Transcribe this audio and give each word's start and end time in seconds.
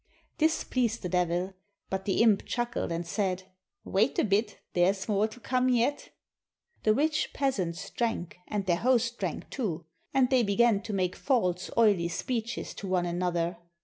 This 0.39 0.63
pleased 0.63 1.03
theDevil: 1.03 1.53
but 1.91 2.05
the 2.05 2.23
imp 2.23 2.47
chuckled 2.47 2.91
and 2.91 3.05
said, 3.05 3.43
"Wait 3.83 4.17
a 4.17 4.23
bit, 4.23 4.57
there's 4.73 5.07
more 5.07 5.27
to 5.27 5.39
come 5.39 5.69
yet!" 5.69 6.09
The 6.81 6.95
rich 6.95 7.33
peasants 7.35 7.87
drank, 7.91 8.39
and 8.47 8.65
their 8.65 8.77
host 8.77 9.19
drank, 9.19 9.51
too. 9.51 9.85
And 10.11 10.31
they 10.31 10.41
began 10.41 10.81
to 10.85 10.93
make 10.93 11.15
false, 11.15 11.69
oily 11.77 12.07
speeches 12.07 12.73
to 12.73 12.87
one 12.87 13.05
an 13.05 13.21
other. 13.21 13.59